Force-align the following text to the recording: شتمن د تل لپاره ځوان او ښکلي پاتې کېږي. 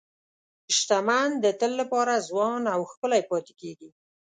شتمن 0.77 1.29
د 1.43 1.45
تل 1.59 1.71
لپاره 1.81 2.23
ځوان 2.27 2.61
او 2.73 2.81
ښکلي 2.91 3.21
پاتې 3.29 3.53
کېږي. 3.61 3.89